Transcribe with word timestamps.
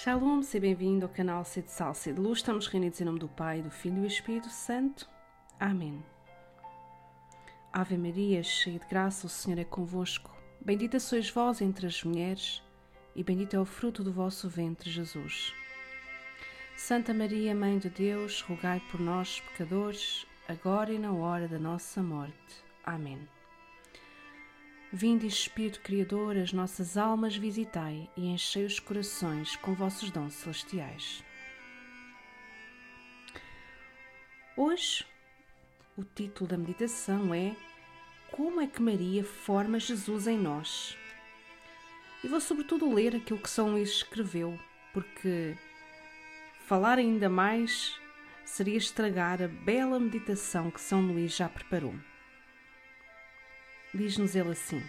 Shalom, 0.00 0.42
seja 0.42 0.62
bem-vindo 0.62 1.04
ao 1.04 1.12
canal 1.12 1.44
C 1.44 1.60
de 1.60 1.72
Sal, 1.72 1.92
C 1.92 2.12
de 2.12 2.20
Luz. 2.20 2.38
Estamos 2.38 2.68
reunidos 2.68 3.00
em 3.00 3.04
nome 3.04 3.18
do 3.18 3.26
Pai, 3.26 3.60
do 3.60 3.68
Filho 3.68 3.96
e 3.96 4.00
do 4.02 4.06
Espírito 4.06 4.48
Santo. 4.48 5.08
Amém. 5.58 6.00
Ave 7.72 7.98
Maria, 7.98 8.40
cheia 8.44 8.78
de 8.78 8.86
graça, 8.86 9.26
o 9.26 9.28
Senhor 9.28 9.58
é 9.58 9.64
convosco. 9.64 10.30
Bendita 10.60 11.00
sois 11.00 11.28
vós 11.28 11.60
entre 11.60 11.88
as 11.88 12.04
mulheres, 12.04 12.62
e 13.16 13.24
bendito 13.24 13.56
é 13.56 13.58
o 13.58 13.64
fruto 13.64 14.04
do 14.04 14.12
vosso 14.12 14.48
ventre, 14.48 14.88
Jesus. 14.88 15.52
Santa 16.76 17.12
Maria, 17.12 17.52
Mãe 17.52 17.76
de 17.76 17.90
Deus, 17.90 18.40
rogai 18.42 18.80
por 18.92 19.00
nós, 19.00 19.40
pecadores, 19.40 20.24
agora 20.46 20.92
e 20.92 20.98
na 21.00 21.12
hora 21.12 21.48
da 21.48 21.58
nossa 21.58 22.00
morte. 22.00 22.64
Amém. 22.84 23.18
Vinde, 24.90 25.26
Espírito 25.26 25.80
Criador, 25.80 26.38
as 26.38 26.50
nossas 26.50 26.96
almas 26.96 27.36
visitai 27.36 28.08
e 28.16 28.28
enchei 28.28 28.64
os 28.64 28.80
corações 28.80 29.54
com 29.56 29.74
vossos 29.74 30.10
dons 30.10 30.32
celestiais. 30.32 31.22
Hoje, 34.56 35.04
o 35.94 36.02
título 36.02 36.48
da 36.48 36.56
meditação 36.56 37.34
é 37.34 37.54
Como 38.32 38.62
é 38.62 38.66
que 38.66 38.80
Maria 38.80 39.22
forma 39.22 39.78
Jesus 39.78 40.26
em 40.26 40.38
nós? 40.38 40.96
E 42.24 42.28
vou, 42.28 42.40
sobretudo, 42.40 42.90
ler 42.90 43.14
aquilo 43.14 43.38
que 43.38 43.50
São 43.50 43.72
Luís 43.72 43.90
escreveu, 43.90 44.58
porque 44.94 45.54
falar 46.66 46.96
ainda 46.96 47.28
mais 47.28 48.00
seria 48.42 48.78
estragar 48.78 49.42
a 49.42 49.48
bela 49.48 50.00
meditação 50.00 50.70
que 50.70 50.80
São 50.80 51.02
Luís 51.02 51.36
já 51.36 51.46
preparou. 51.46 51.94
Diz-nos 53.94 54.36
ele 54.36 54.50
assim: 54.50 54.82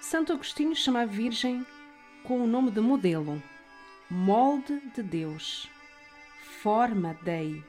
Santo 0.00 0.32
Agostinho 0.32 0.74
chama 0.74 1.02
a 1.02 1.06
Virgem 1.06 1.64
com 2.24 2.42
o 2.42 2.46
nome 2.46 2.70
de 2.70 2.80
modelo, 2.80 3.42
molde 4.10 4.80
de 4.94 5.02
Deus, 5.02 5.68
forma 6.62 7.18
dei, 7.22 7.62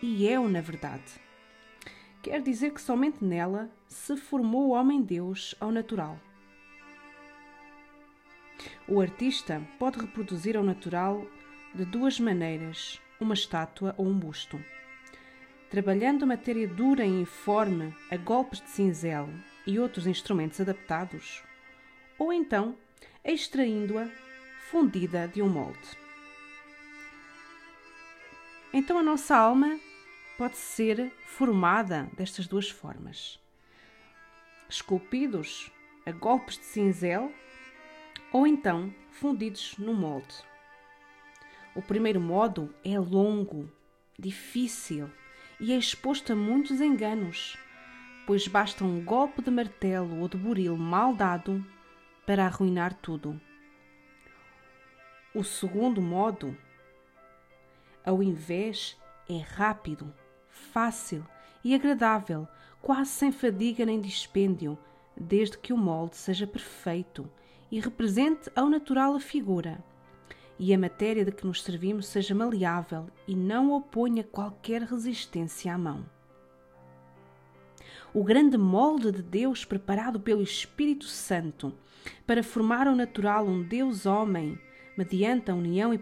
e 0.00 0.28
é-o 0.28 0.48
na 0.48 0.60
verdade. 0.60 1.20
Quer 2.22 2.40
dizer 2.40 2.72
que 2.72 2.80
somente 2.80 3.24
nela 3.24 3.68
se 3.88 4.16
formou 4.16 4.68
o 4.68 4.72
homem-deus 4.72 5.56
ao 5.58 5.72
natural. 5.72 6.20
O 8.86 9.00
artista 9.00 9.60
pode 9.76 9.98
reproduzir 9.98 10.56
ao 10.56 10.62
natural 10.62 11.26
de 11.74 11.84
duas 11.84 12.20
maneiras, 12.20 13.00
uma 13.20 13.34
estátua 13.34 13.92
ou 13.98 14.06
um 14.06 14.16
busto 14.16 14.62
trabalhando 15.72 16.26
matéria 16.26 16.68
dura 16.68 17.02
e 17.02 17.08
informe 17.08 17.96
a 18.10 18.16
golpes 18.18 18.60
de 18.60 18.68
cinzel 18.68 19.26
e 19.66 19.78
outros 19.78 20.06
instrumentos 20.06 20.60
adaptados, 20.60 21.42
ou 22.18 22.30
então 22.30 22.76
extraindo-a 23.24 24.06
fundida 24.68 25.26
de 25.26 25.40
um 25.40 25.48
molde. 25.48 25.96
Então 28.70 28.98
a 28.98 29.02
nossa 29.02 29.34
alma 29.34 29.80
pode 30.36 30.58
ser 30.58 31.10
formada 31.24 32.06
destas 32.18 32.46
duas 32.46 32.68
formas: 32.68 33.40
esculpidos 34.68 35.72
a 36.04 36.12
golpes 36.12 36.58
de 36.58 36.66
cinzel 36.66 37.32
ou 38.30 38.46
então 38.46 38.94
fundidos 39.10 39.78
no 39.78 39.94
molde. 39.94 40.36
O 41.74 41.80
primeiro 41.80 42.20
modo 42.20 42.74
é 42.84 42.98
longo, 42.98 43.72
difícil 44.18 45.10
e 45.62 45.72
é 45.72 45.76
exposto 45.76 46.32
a 46.32 46.36
muitos 46.36 46.80
enganos, 46.80 47.56
pois 48.26 48.48
basta 48.48 48.82
um 48.82 49.04
golpe 49.04 49.40
de 49.40 49.48
martelo 49.48 50.18
ou 50.18 50.28
de 50.28 50.36
buril 50.36 50.76
mal 50.76 51.14
dado 51.14 51.64
para 52.26 52.44
arruinar 52.44 52.92
tudo. 52.94 53.40
O 55.32 55.44
segundo 55.44 56.02
modo, 56.02 56.56
ao 58.04 58.20
invés, 58.20 59.00
é 59.30 59.38
rápido, 59.38 60.12
fácil 60.48 61.24
e 61.62 61.76
agradável, 61.76 62.48
quase 62.80 63.10
sem 63.10 63.30
fadiga 63.30 63.86
nem 63.86 64.00
dispêndio, 64.00 64.76
desde 65.16 65.56
que 65.58 65.72
o 65.72 65.78
molde 65.78 66.16
seja 66.16 66.44
perfeito 66.44 67.30
e 67.70 67.78
represente 67.78 68.50
ao 68.56 68.68
natural 68.68 69.14
a 69.14 69.20
figura 69.20 69.78
e 70.64 70.72
a 70.72 70.78
matéria 70.78 71.24
de 71.24 71.32
que 71.32 71.44
nos 71.44 71.60
servimos 71.60 72.06
seja 72.06 72.36
maleável 72.36 73.08
e 73.26 73.34
não 73.34 73.72
oponha 73.72 74.22
qualquer 74.22 74.82
resistência 74.82 75.74
à 75.74 75.76
mão. 75.76 76.06
O 78.14 78.22
grande 78.22 78.56
molde 78.56 79.10
de 79.10 79.22
Deus 79.22 79.64
preparado 79.64 80.20
pelo 80.20 80.40
Espírito 80.40 81.06
Santo 81.06 81.74
para 82.24 82.44
formar 82.44 82.86
ao 82.86 82.94
natural 82.94 83.44
um 83.44 83.60
Deus-homem 83.60 84.56
mediante 84.96 85.50
a 85.50 85.54
união 85.56 85.92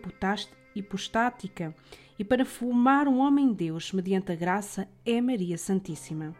hipostática 0.75 1.75
e 2.19 2.22
para 2.22 2.44
formar 2.44 3.09
um 3.09 3.19
homem-deus 3.19 3.92
mediante 3.92 4.31
a 4.31 4.37
graça 4.37 4.87
é 5.06 5.22
Maria 5.22 5.56
Santíssima. 5.56 6.37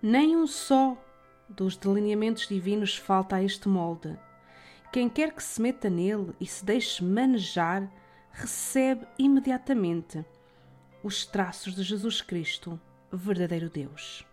Nem 0.00 0.34
um 0.34 0.46
só 0.46 0.96
dos 1.46 1.76
delineamentos 1.76 2.48
divinos 2.48 2.96
falta 2.96 3.36
a 3.36 3.42
este 3.42 3.68
molde, 3.68 4.18
quem 4.94 5.08
quer 5.08 5.32
que 5.32 5.42
se 5.42 5.60
meta 5.60 5.90
nele 5.90 6.32
e 6.40 6.46
se 6.46 6.64
deixe 6.64 7.02
manejar, 7.02 7.90
recebe 8.30 9.04
imediatamente 9.18 10.24
os 11.02 11.26
traços 11.26 11.74
de 11.74 11.82
Jesus 11.82 12.22
Cristo, 12.22 12.80
verdadeiro 13.12 13.68
Deus. 13.68 14.24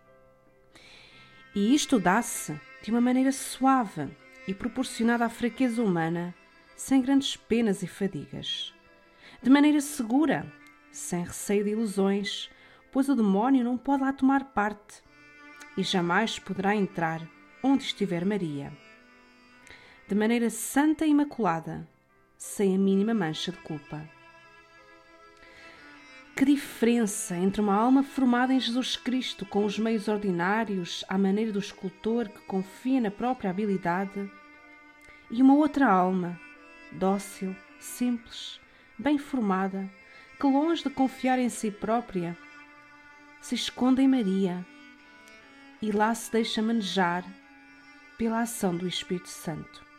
E 1.52 1.74
isto 1.74 1.98
dá-se 1.98 2.56
de 2.80 2.92
uma 2.92 3.00
maneira 3.00 3.32
suave 3.32 4.16
e 4.46 4.54
proporcionada 4.54 5.24
à 5.24 5.28
fraqueza 5.28 5.82
humana, 5.82 6.32
sem 6.76 7.02
grandes 7.02 7.36
penas 7.36 7.82
e 7.82 7.88
fadigas. 7.88 8.72
De 9.42 9.50
maneira 9.50 9.80
segura, 9.80 10.46
sem 10.92 11.24
receio 11.24 11.64
de 11.64 11.70
ilusões, 11.70 12.48
pois 12.92 13.08
o 13.08 13.16
demónio 13.16 13.64
não 13.64 13.76
pode 13.76 14.04
lá 14.04 14.12
tomar 14.12 14.44
parte 14.52 15.02
e 15.76 15.82
jamais 15.82 16.38
poderá 16.38 16.72
entrar 16.72 17.20
onde 17.64 17.82
estiver 17.82 18.24
Maria 18.24 18.72
de 20.12 20.18
maneira 20.18 20.50
santa 20.50 21.06
e 21.06 21.10
imaculada, 21.10 21.88
sem 22.36 22.76
a 22.76 22.78
mínima 22.78 23.14
mancha 23.14 23.50
de 23.50 23.56
culpa. 23.56 24.06
Que 26.36 26.44
diferença 26.44 27.34
entre 27.34 27.62
uma 27.62 27.74
alma 27.74 28.02
formada 28.02 28.52
em 28.52 28.60
Jesus 28.60 28.94
Cristo 28.94 29.46
com 29.46 29.64
os 29.64 29.78
meios 29.78 30.08
ordinários, 30.08 31.02
à 31.08 31.16
maneira 31.16 31.50
do 31.50 31.58
escultor 31.58 32.28
que 32.28 32.40
confia 32.40 33.00
na 33.00 33.10
própria 33.10 33.48
habilidade, 33.48 34.30
e 35.30 35.40
uma 35.40 35.54
outra 35.54 35.88
alma, 35.88 36.38
dócil, 36.92 37.56
simples, 37.80 38.60
bem 38.98 39.16
formada, 39.16 39.90
que 40.38 40.46
longe 40.46 40.82
de 40.82 40.90
confiar 40.90 41.38
em 41.38 41.48
si 41.48 41.70
própria, 41.70 42.36
se 43.40 43.54
esconde 43.54 44.02
em 44.02 44.08
Maria 44.08 44.62
e 45.80 45.90
lá 45.90 46.14
se 46.14 46.30
deixa 46.30 46.60
manejar 46.60 47.24
pela 48.18 48.42
ação 48.42 48.76
do 48.76 48.86
Espírito 48.86 49.30
Santo. 49.30 49.91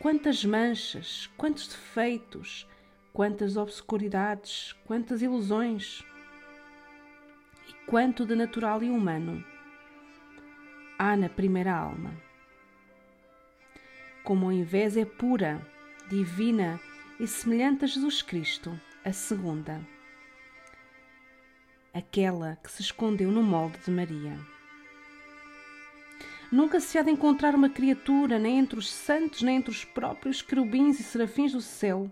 Quantas 0.00 0.44
manchas, 0.44 1.28
quantos 1.36 1.66
defeitos, 1.66 2.68
quantas 3.12 3.56
obscuridades, 3.56 4.72
quantas 4.84 5.22
ilusões. 5.22 6.04
E 7.68 7.72
quanto 7.84 8.24
de 8.24 8.36
natural 8.36 8.80
e 8.82 8.90
humano 8.90 9.44
há 10.96 11.16
na 11.16 11.28
primeira 11.28 11.74
alma. 11.74 12.12
Como 14.22 14.46
ao 14.46 14.52
invés 14.52 14.96
é 14.96 15.04
pura, 15.04 15.60
divina 16.08 16.78
e 17.18 17.26
semelhante 17.26 17.84
a 17.84 17.88
Jesus 17.88 18.22
Cristo, 18.22 18.80
a 19.04 19.12
segunda, 19.12 19.80
aquela 21.92 22.56
que 22.62 22.70
se 22.70 22.82
escondeu 22.82 23.32
no 23.32 23.42
molde 23.42 23.78
de 23.78 23.90
Maria. 23.90 24.57
Nunca 26.50 26.80
se 26.80 26.96
há 26.96 27.02
de 27.02 27.10
encontrar 27.10 27.54
uma 27.54 27.68
criatura, 27.68 28.38
nem 28.38 28.58
entre 28.58 28.78
os 28.78 28.90
santos, 28.90 29.42
nem 29.42 29.56
entre 29.56 29.70
os 29.70 29.84
próprios 29.84 30.40
querubins 30.40 30.98
e 30.98 31.02
serafins 31.02 31.52
do 31.52 31.60
céu, 31.60 32.10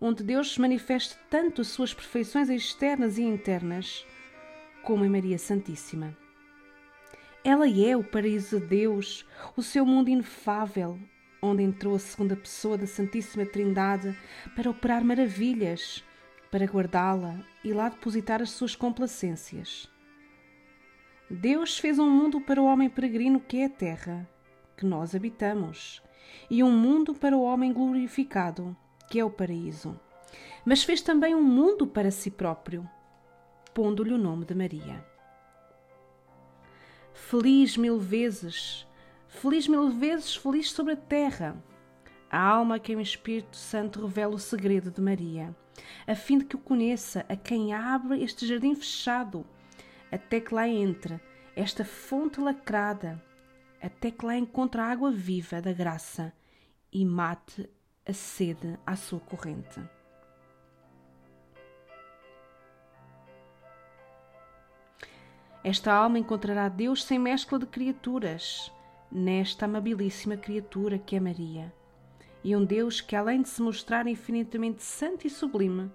onde 0.00 0.24
Deus 0.24 0.54
se 0.54 0.60
manifeste 0.60 1.16
tanto 1.30 1.60
as 1.60 1.68
suas 1.68 1.94
perfeições 1.94 2.48
externas 2.48 3.18
e 3.18 3.22
internas, 3.22 4.04
como 4.82 5.04
em 5.04 5.08
Maria 5.08 5.38
Santíssima. 5.38 6.16
Ela 7.44 7.68
é 7.68 7.96
o 7.96 8.02
paraíso 8.02 8.58
de 8.58 8.66
Deus, 8.66 9.24
o 9.56 9.62
seu 9.62 9.86
mundo 9.86 10.10
inefável, 10.10 10.98
onde 11.40 11.62
entrou 11.62 11.94
a 11.94 12.00
segunda 12.00 12.34
pessoa 12.34 12.76
da 12.76 12.86
Santíssima 12.86 13.46
Trindade 13.46 14.16
para 14.56 14.70
operar 14.70 15.04
maravilhas, 15.04 16.02
para 16.50 16.64
guardá-la 16.64 17.38
e 17.62 17.72
lá 17.72 17.88
depositar 17.88 18.42
as 18.42 18.50
suas 18.50 18.74
complacências. 18.74 19.88
Deus 21.30 21.78
fez 21.78 21.98
um 21.98 22.08
mundo 22.08 22.40
para 22.40 22.60
o 22.60 22.64
homem 22.64 22.88
peregrino 22.88 23.38
que 23.38 23.58
é 23.58 23.66
a 23.66 23.68
terra, 23.68 24.26
que 24.74 24.86
nós 24.86 25.14
habitamos, 25.14 26.02
e 26.48 26.62
um 26.62 26.72
mundo 26.72 27.14
para 27.14 27.36
o 27.36 27.42
homem 27.42 27.70
glorificado, 27.70 28.74
que 29.10 29.20
é 29.20 29.24
o 29.24 29.30
paraíso. 29.30 29.98
Mas 30.64 30.82
fez 30.82 31.02
também 31.02 31.34
um 31.34 31.42
mundo 31.42 31.86
para 31.86 32.10
si 32.10 32.30
próprio, 32.30 32.88
pondo-lhe 33.74 34.14
o 34.14 34.18
nome 34.18 34.46
de 34.46 34.54
Maria. 34.54 35.04
Feliz 37.12 37.76
mil 37.76 37.98
vezes, 37.98 38.86
feliz 39.28 39.68
mil 39.68 39.90
vezes, 39.90 40.34
feliz 40.34 40.70
sobre 40.70 40.94
a 40.94 40.96
terra, 40.96 41.62
a 42.30 42.40
alma 42.40 42.76
a 42.76 42.78
quem 42.78 42.96
o 42.96 43.02
Espírito 43.02 43.54
Santo 43.54 44.00
revela 44.00 44.34
o 44.34 44.38
segredo 44.38 44.90
de 44.90 45.02
Maria, 45.02 45.54
a 46.06 46.14
fim 46.14 46.38
de 46.38 46.46
que 46.46 46.56
o 46.56 46.58
conheça, 46.58 47.26
a 47.28 47.36
quem 47.36 47.74
abre 47.74 48.22
este 48.22 48.46
jardim 48.46 48.74
fechado, 48.74 49.44
até 50.10 50.40
que 50.40 50.54
lá 50.54 50.66
entre 50.66 51.20
esta 51.54 51.84
fonte 51.84 52.40
lacrada, 52.40 53.22
até 53.80 54.10
que 54.10 54.24
lá 54.24 54.36
encontre 54.36 54.80
a 54.80 54.86
água 54.86 55.10
viva 55.10 55.60
da 55.60 55.72
graça 55.72 56.32
e 56.92 57.04
mate 57.04 57.68
a 58.06 58.12
sede 58.12 58.78
à 58.86 58.96
sua 58.96 59.20
corrente. 59.20 59.80
Esta 65.62 65.92
alma 65.92 66.18
encontrará 66.18 66.68
Deus 66.68 67.04
sem 67.04 67.18
mescla 67.18 67.58
de 67.58 67.66
criaturas, 67.66 68.72
nesta 69.10 69.64
amabilíssima 69.64 70.36
criatura 70.36 70.98
que 70.98 71.16
é 71.16 71.20
Maria, 71.20 71.74
e 72.44 72.54
um 72.54 72.64
Deus 72.64 73.00
que, 73.00 73.16
além 73.16 73.42
de 73.42 73.48
se 73.48 73.60
mostrar 73.60 74.06
infinitamente 74.06 74.82
santo 74.82 75.26
e 75.26 75.30
sublime, 75.30 75.90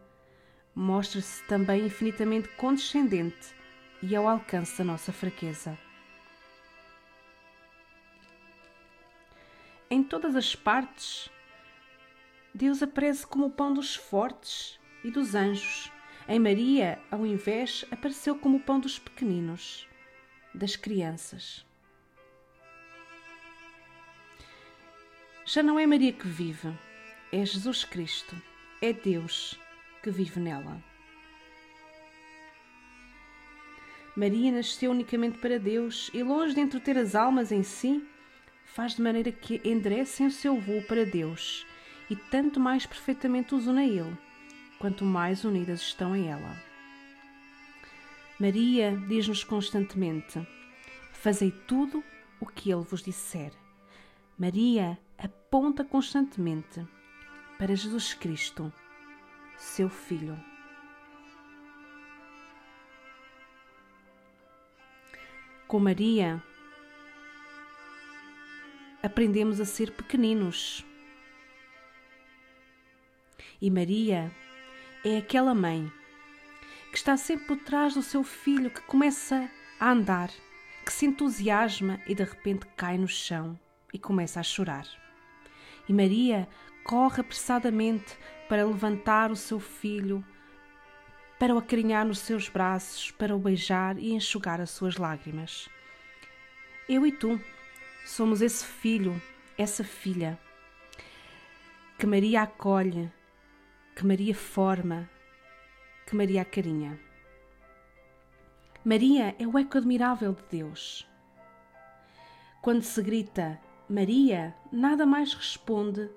mostra-se 0.75 1.43
também 1.45 1.85
infinitamente 1.85 2.49
condescendente 2.49 3.55
e 4.05 4.13
ao 4.17 4.27
alcance 4.27 4.77
da 4.77 4.83
nossa 4.83 5.13
fraqueza. 5.13 5.79
Em 9.89 10.03
todas 10.03 10.35
as 10.35 10.53
partes, 10.53 11.29
Deus 12.53 12.83
aparece 12.83 13.25
como 13.25 13.45
o 13.45 13.49
pão 13.49 13.73
dos 13.73 13.95
fortes 13.95 14.77
e 15.05 15.09
dos 15.09 15.35
anjos. 15.35 15.89
Em 16.27 16.37
Maria, 16.37 16.99
ao 17.09 17.25
invés, 17.25 17.85
apareceu 17.91 18.37
como 18.37 18.57
o 18.57 18.59
pão 18.59 18.77
dos 18.77 18.99
pequeninos, 18.99 19.87
das 20.53 20.75
crianças. 20.75 21.65
Já 25.45 25.63
não 25.63 25.79
é 25.79 25.87
Maria 25.87 26.11
que 26.11 26.27
vive, 26.27 26.77
é 27.31 27.45
Jesus 27.45 27.85
Cristo, 27.85 28.35
é 28.81 28.91
Deus 28.91 29.57
que 30.01 30.09
vive 30.09 30.41
nela. 30.41 30.92
Maria 34.15 34.51
nasceu 34.51 34.91
unicamente 34.91 35.39
para 35.39 35.57
Deus 35.57 36.11
e, 36.13 36.21
longe 36.21 36.53
de 36.53 36.61
entreter 36.61 36.97
as 36.97 37.15
almas 37.15 37.51
em 37.51 37.63
si, 37.63 38.03
faz 38.63 38.95
de 38.95 39.01
maneira 39.01 39.31
que 39.31 39.61
enderecem 39.63 40.27
o 40.27 40.31
seu 40.31 40.59
voo 40.59 40.81
para 40.83 41.05
Deus 41.05 41.65
e 42.09 42.15
tanto 42.15 42.59
mais 42.59 42.85
perfeitamente 42.85 43.55
os 43.55 43.65
une 43.65 43.79
a 43.79 43.85
Ele, 43.85 44.17
quanto 44.77 45.03
mais 45.03 45.43
unidas 45.43 45.81
estão 45.81 46.13
a 46.13 46.17
ela. 46.17 46.55
Maria 48.39 48.95
diz-nos 49.07 49.43
constantemente: 49.43 50.45
Fazei 51.11 51.51
tudo 51.67 52.03
o 52.39 52.45
que 52.45 52.71
Ele 52.71 52.83
vos 52.83 53.01
disser. 53.01 53.51
Maria 54.37 54.97
aponta 55.17 55.83
constantemente 55.83 56.85
para 57.57 57.75
Jesus 57.75 58.13
Cristo, 58.13 58.71
seu 59.57 59.89
Filho. 59.89 60.52
Com 65.67 65.79
Maria, 65.79 66.43
aprendemos 69.01 69.59
a 69.59 69.65
ser 69.65 69.91
pequeninos. 69.91 70.85
E 73.61 73.71
Maria 73.71 74.31
é 75.03 75.17
aquela 75.17 75.55
mãe 75.55 75.91
que 76.91 76.97
está 76.97 77.17
sempre 77.17 77.47
por 77.47 77.57
trás 77.57 77.95
do 77.95 78.03
seu 78.03 78.23
filho 78.23 78.69
que 78.69 78.81
começa 78.81 79.49
a 79.79 79.91
andar, 79.91 80.29
que 80.85 80.93
se 80.93 81.05
entusiasma 81.05 81.99
e 82.07 82.13
de 82.13 82.23
repente 82.23 82.67
cai 82.77 82.97
no 82.97 83.07
chão 83.07 83.59
e 83.91 83.97
começa 83.97 84.39
a 84.39 84.43
chorar. 84.43 84.85
E 85.89 85.93
Maria 85.93 86.47
corre 86.83 87.21
apressadamente 87.21 88.17
para 88.47 88.65
levantar 88.65 89.31
o 89.31 89.35
seu 89.35 89.59
filho, 89.59 90.23
para 91.39 91.53
o 91.53 91.57
acarinhar 91.57 92.05
nos 92.05 92.19
seus 92.19 92.49
braços, 92.49 93.11
para 93.11 93.35
o 93.35 93.39
beijar 93.39 93.97
e 93.97 94.13
enxugar 94.13 94.61
as 94.61 94.69
suas 94.69 94.97
lágrimas. 94.97 95.67
Eu 96.87 97.05
e 97.05 97.11
tu 97.11 97.39
somos 98.05 98.41
esse 98.41 98.65
filho, 98.65 99.21
essa 99.57 99.83
filha 99.83 100.39
que 101.97 102.05
Maria 102.05 102.41
acolhe, 102.41 103.11
que 103.95 104.05
Maria 104.05 104.35
forma, 104.35 105.09
que 106.05 106.15
Maria 106.15 106.41
acarinha. 106.41 106.99
Maria 108.83 109.33
é 109.39 109.47
o 109.47 109.57
eco 109.57 109.77
admirável 109.77 110.33
de 110.33 110.43
Deus. 110.57 111.07
Quando 112.61 112.81
se 112.81 113.01
grita 113.01 113.59
Maria 113.89 114.55
nada 114.71 115.05
mais 115.05 115.33
responde 115.33 116.09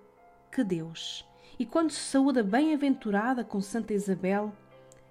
que 0.50 0.64
Deus. 0.64 1.24
E 1.58 1.66
quando 1.66 1.90
se 1.90 2.00
saúda 2.00 2.42
bem-aventurada 2.42 3.44
com 3.44 3.60
Santa 3.60 3.94
Isabel, 3.94 4.52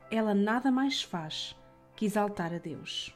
ela 0.10 0.34
nada 0.34 0.72
mais 0.72 1.02
faz 1.02 1.56
que 1.96 2.06
exaltar 2.06 2.54
a 2.54 2.58
Deus. 2.58 3.16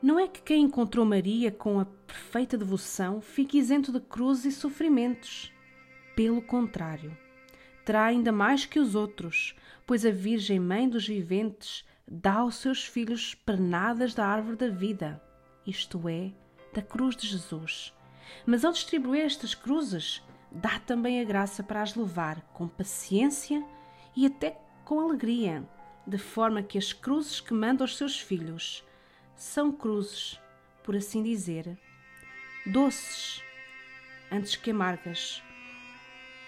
Não 0.00 0.18
é 0.18 0.28
que 0.28 0.40
quem 0.40 0.62
encontrou 0.62 1.04
Maria 1.04 1.50
com 1.50 1.80
a 1.80 1.84
perfeita 1.84 2.56
devoção 2.56 3.20
fique 3.20 3.58
isento 3.58 3.92
de 3.92 4.00
cruzes 4.00 4.54
e 4.54 4.56
sofrimentos. 4.56 5.52
Pelo 6.14 6.40
contrário, 6.40 7.16
terá 7.84 8.04
ainda 8.04 8.30
mais 8.30 8.64
que 8.64 8.78
os 8.78 8.94
outros, 8.94 9.56
pois 9.84 10.06
a 10.06 10.10
Virgem 10.10 10.60
Mãe 10.60 10.88
dos 10.88 11.06
Viventes 11.06 11.84
dá 12.06 12.34
aos 12.34 12.56
seus 12.56 12.84
filhos 12.84 13.34
pernadas 13.34 14.14
da 14.14 14.24
árvore 14.24 14.56
da 14.56 14.68
vida, 14.68 15.20
isto 15.66 16.08
é, 16.08 16.32
da 16.72 16.80
cruz 16.80 17.16
de 17.16 17.26
Jesus. 17.26 17.92
Mas 18.46 18.64
ao 18.64 18.72
distribuir 18.72 19.24
estas 19.24 19.54
cruzes, 19.54 20.22
dá 20.50 20.78
também 20.80 21.20
a 21.20 21.24
graça 21.24 21.62
para 21.62 21.82
as 21.82 21.94
levar 21.94 22.40
com 22.52 22.66
paciência 22.66 23.64
e 24.16 24.26
até 24.26 24.58
com 24.84 25.00
alegria, 25.00 25.68
de 26.06 26.18
forma 26.18 26.62
que 26.62 26.78
as 26.78 26.92
cruzes 26.92 27.40
que 27.40 27.52
manda 27.52 27.84
aos 27.84 27.96
seus 27.96 28.18
filhos 28.18 28.84
são 29.36 29.70
cruzes, 29.70 30.40
por 30.82 30.96
assim 30.96 31.22
dizer, 31.22 31.78
doces, 32.66 33.42
antes 34.32 34.56
que 34.56 34.70
amargas. 34.70 35.42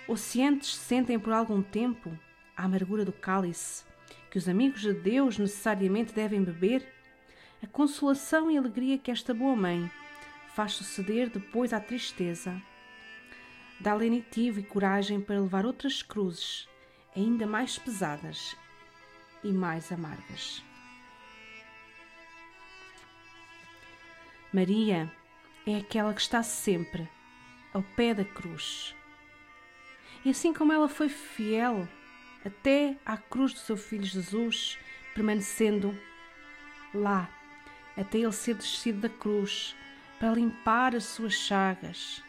Ou 0.08 0.16
se 0.16 0.42
antes 0.42 0.74
sentem 0.74 1.18
por 1.18 1.32
algum 1.32 1.62
tempo 1.62 2.18
a 2.56 2.64
amargura 2.64 3.04
do 3.04 3.12
cálice, 3.12 3.84
que 4.30 4.38
os 4.38 4.48
amigos 4.48 4.80
de 4.80 4.92
Deus 4.92 5.38
necessariamente 5.38 6.12
devem 6.12 6.42
beber, 6.42 6.86
a 7.62 7.66
consolação 7.66 8.50
e 8.50 8.56
alegria 8.56 8.98
que 8.98 9.10
esta 9.10 9.34
boa 9.34 9.54
mãe 9.54 9.90
faz 10.54 10.72
suceder 10.72 11.28
depois 11.28 11.72
à 11.72 11.80
tristeza, 11.80 12.60
dá 13.80 13.94
lenitivo 13.94 14.60
e 14.60 14.62
coragem 14.62 15.20
para 15.20 15.40
levar 15.40 15.64
outras 15.64 16.02
cruzes 16.02 16.68
ainda 17.16 17.46
mais 17.46 17.78
pesadas 17.78 18.56
e 19.42 19.48
mais 19.48 19.90
amargas. 19.90 20.62
Maria 24.52 25.10
é 25.66 25.76
aquela 25.76 26.12
que 26.12 26.20
está 26.20 26.42
sempre 26.42 27.08
ao 27.72 27.82
pé 27.82 28.14
da 28.14 28.24
cruz. 28.24 28.94
E 30.24 30.30
assim 30.30 30.52
como 30.52 30.72
ela 30.72 30.88
foi 30.88 31.08
fiel 31.08 31.88
até 32.44 32.96
à 33.06 33.16
cruz 33.16 33.52
do 33.52 33.60
seu 33.60 33.76
filho 33.76 34.04
Jesus, 34.04 34.78
permanecendo 35.14 35.96
lá, 36.92 37.28
até 37.96 38.18
ele 38.18 38.32
ser 38.32 38.54
descido 38.54 39.00
da 39.00 39.08
cruz, 39.08 39.76
para 40.18 40.34
limpar 40.34 40.94
as 40.94 41.04
suas 41.04 41.32
chagas, 41.32 42.22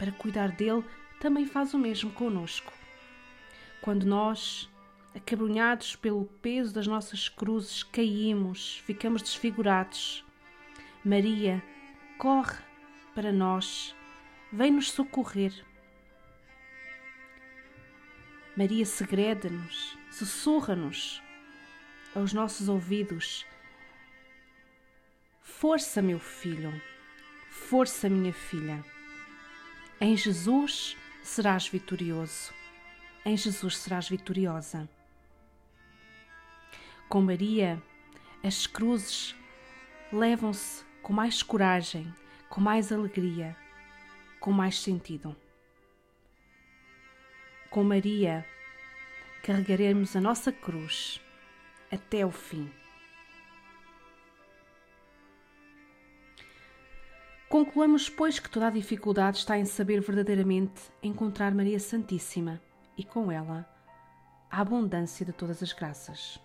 para 0.00 0.10
cuidar 0.10 0.50
dele, 0.50 0.84
também 1.20 1.46
faz 1.46 1.72
o 1.74 1.78
mesmo 1.78 2.10
conosco. 2.10 2.72
Quando 3.80 4.04
nós, 4.04 4.68
acabrunhados 5.14 5.94
pelo 5.94 6.24
peso 6.42 6.74
das 6.74 6.88
nossas 6.88 7.28
cruzes, 7.28 7.84
caímos, 7.84 8.82
ficamos 8.84 9.22
desfigurados, 9.22 10.24
Maria 11.04 11.62
corre 12.18 12.58
para 13.14 13.30
nós, 13.30 13.94
vem 14.52 14.72
nos 14.72 14.90
socorrer 14.90 15.52
Maria 18.56 18.84
segreda-nos, 18.84 19.96
sussurra-nos 20.10 21.22
aos 22.14 22.32
nossos 22.32 22.68
ouvidos: 22.68 23.46
Força, 25.40 26.02
meu 26.02 26.18
filho, 26.18 26.70
força, 27.48 28.08
minha 28.10 28.34
filha. 28.34 28.84
Em 30.00 30.16
Jesus 30.16 30.96
serás 31.22 31.68
vitorioso, 31.68 32.52
em 33.24 33.36
Jesus 33.36 33.76
serás 33.76 34.08
vitoriosa. 34.08 34.88
Com 37.08 37.20
Maria, 37.20 37.82
as 38.42 38.66
cruzes 38.66 39.34
levam-se 40.12 40.84
com 41.02 41.12
mais 41.12 41.42
coragem, 41.42 42.12
com 42.48 42.60
mais 42.60 42.90
alegria, 42.90 43.56
com 44.38 44.52
mais 44.52 44.80
sentido 44.80 45.36
com 47.70 47.84
Maria, 47.84 48.44
carregaremos 49.44 50.16
a 50.16 50.20
nossa 50.20 50.50
cruz 50.50 51.20
até 51.90 52.26
o 52.26 52.32
fim. 52.32 52.68
Concluamos, 57.62 58.08
pois, 58.08 58.38
que 58.38 58.48
toda 58.48 58.68
a 58.68 58.70
dificuldade 58.70 59.36
está 59.36 59.58
em 59.58 59.66
saber 59.66 60.00
verdadeiramente 60.00 60.80
encontrar 61.02 61.54
Maria 61.54 61.78
Santíssima 61.78 62.58
e, 62.96 63.04
com 63.04 63.30
ela, 63.30 63.68
a 64.50 64.62
abundância 64.62 65.26
de 65.26 65.32
todas 65.34 65.62
as 65.62 65.70
graças. 65.70 66.40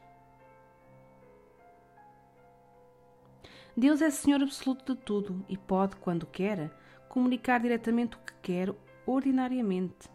Deus 3.78 4.02
é 4.02 4.10
Senhor 4.10 4.44
absoluto 4.44 4.94
de 4.94 5.02
tudo 5.04 5.46
e 5.48 5.58
pode, 5.58 5.96
quando 5.96 6.26
quer, 6.26 6.70
comunicar 7.08 7.62
diretamente 7.62 8.18
o 8.18 8.20
que 8.20 8.34
quer 8.42 8.76
ordinariamente. 9.06 10.10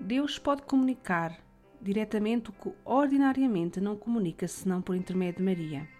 Deus 0.00 0.38
pode 0.38 0.62
comunicar 0.62 1.38
diretamente 1.78 2.48
o 2.48 2.54
que 2.54 2.72
ordinariamente 2.86 3.82
não 3.82 3.98
comunica 3.98 4.48
senão 4.48 4.80
por 4.80 4.96
intermédio 4.96 5.40
de 5.40 5.44
Maria. 5.44 5.93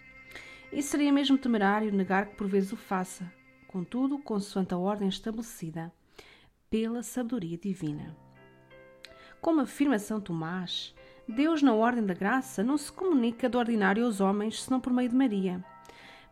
E 0.75 0.83
seria 0.83 1.13
mesmo 1.13 1.39
temerário 1.39 1.93
negar 1.93 2.27
que 2.27 2.35
por 2.35 2.49
vezes 2.49 2.73
o 2.73 2.77
faça, 2.77 3.33
contudo, 3.69 4.19
consoante 4.19 4.75
a 4.75 4.77
ordem 4.77 5.09
estabelecida 5.09 5.93
pela 6.69 7.01
sabedoria 7.01 7.57
divina. 7.57 8.17
Como 9.41 9.61
afirma 9.61 10.01
São 10.01 10.21
Tomás, 10.21 10.93
Deus, 11.29 11.63
na 11.63 11.73
ordem 11.73 12.05
da 12.05 12.13
graça, 12.13 12.65
não 12.65 12.77
se 12.77 12.91
comunica 12.91 13.49
de 13.49 13.57
ordinário 13.57 14.05
aos 14.05 14.21
homens 14.21 14.65
senão 14.65 14.81
por 14.81 14.93
meio 14.93 15.09
de 15.09 15.15
Maria. 15.15 15.65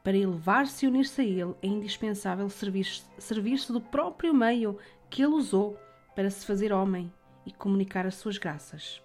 Para 0.03 0.17
elevar-se 0.17 0.85
e 0.85 0.89
unir-se 0.89 1.21
a 1.21 1.25
Ele, 1.25 1.55
é 1.63 1.69
indispensável 1.69 2.51
servir-se 2.51 3.05
servir 3.19 3.61
do 3.69 3.81
próprio 3.81 4.35
meio 4.35 4.77
que 5.09 5.23
Ele 5.23 5.35
usou 5.35 5.79
para 6.17 6.29
se 6.29 6.45
fazer 6.45 6.73
homem 6.73 7.13
e 7.47 7.53
comunicar 7.53 8.07
as 8.07 8.17
suas 8.17 8.39
graças. 8.39 9.01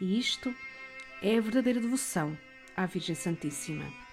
E 0.00 0.18
isto 0.18 0.52
é 1.22 1.38
a 1.38 1.40
verdadeira 1.40 1.80
devoção 1.80 2.36
à 2.76 2.86
Virgem 2.86 3.14
Santíssima. 3.14 4.11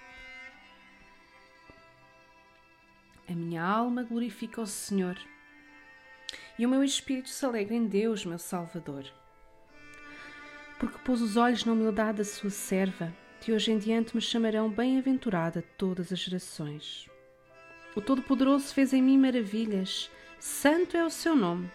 A 3.30 3.36
minha 3.36 3.64
alma 3.64 4.02
glorifica 4.02 4.60
o 4.60 4.66
Senhor 4.66 5.16
e 6.58 6.66
o 6.66 6.70
meu 6.70 6.84
espírito 6.84 7.30
se 7.30 7.46
alegra 7.46 7.76
em 7.76 7.86
Deus, 7.86 8.26
meu 8.26 8.40
Salvador. 8.40 9.06
Porque 10.80 10.98
pôs 11.06 11.22
os 11.22 11.38
olhos 11.38 11.64
na 11.64 11.74
humildade 11.74 12.18
da 12.18 12.24
sua 12.24 12.50
serva, 12.50 13.14
de 13.40 13.54
hoje 13.54 13.72
em 13.72 13.78
diante 13.78 14.16
me 14.16 14.22
chamarão 14.22 14.68
bem-aventurada 14.68 15.64
todas 15.78 16.12
as 16.12 16.18
gerações. 16.18 17.08
O 17.96 18.02
Todo-Poderoso 18.02 18.74
fez 18.74 18.94
em 18.94 19.04
mim 19.04 19.20
maravilhas, 19.20 20.10
santo 20.40 20.98
é 20.98 21.06
o 21.06 21.10
seu 21.12 21.36
nome. 21.36 21.70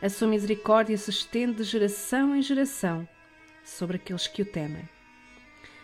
A 0.00 0.08
sua 0.08 0.28
misericórdia 0.28 0.96
se 0.96 1.10
estende 1.10 1.56
de 1.56 1.64
geração 1.64 2.36
em 2.36 2.42
geração 2.42 3.08
sobre 3.64 3.96
aqueles 3.96 4.28
que 4.28 4.42
o 4.42 4.46
temem. 4.46 4.88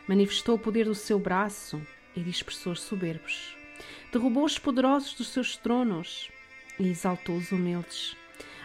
Manifestou 0.07 0.55
o 0.55 0.61
poder 0.61 0.85
do 0.85 0.95
seu 0.95 1.19
braço 1.19 1.85
e 2.15 2.21
dispersou 2.21 2.73
os 2.73 2.81
soberbos 2.81 3.56
derrubou 4.13 4.45
os 4.45 4.59
poderosos 4.59 5.15
dos 5.15 5.29
seus 5.29 5.57
tronos 5.57 6.31
e 6.79 6.89
exaltou 6.89 7.37
os 7.37 7.53
humildes. 7.53 8.17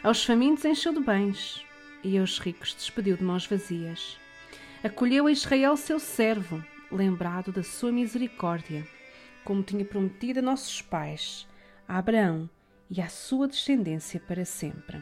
Aos 0.04 0.24
famintos 0.24 0.66
encheu 0.66 0.94
de 0.94 1.00
bens 1.00 1.66
e 2.04 2.18
aos 2.18 2.40
ricos 2.40 2.74
despediu 2.74 3.18
de 3.18 3.24
mãos 3.24 3.46
vazias. 3.46 4.18
Acolheu 4.84 5.28
a 5.28 5.32
Israel 5.32 5.78
seu 5.78 6.00
servo, 6.00 6.64
lembrado 6.92 7.52
da 7.52 7.64
sua 7.64 7.92
misericórdia, 7.92 8.88
como 9.44 9.64
tinha 9.64 9.86
prometido 9.86 10.40
a 10.40 10.42
nossos 10.42 10.82
pais, 10.82 11.48
a 11.88 11.98
Abraão 11.98 12.50
e 12.90 13.00
à 13.00 13.08
sua 13.08 13.48
descendência 13.48 14.20
para 14.20 14.44
sempre. 14.44 15.02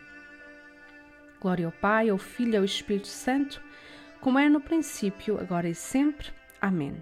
Glória 1.39 1.65
ao 1.65 1.71
Pai, 1.71 2.09
ao 2.09 2.17
Filho 2.17 2.53
e 2.53 2.57
ao 2.57 2.65
Espírito 2.65 3.07
Santo, 3.07 3.61
como 4.19 4.37
era 4.37 4.49
no 4.49 4.59
princípio, 4.59 5.39
agora 5.39 5.69
e 5.69 5.75
sempre. 5.75 6.29
Amém. 6.61 7.01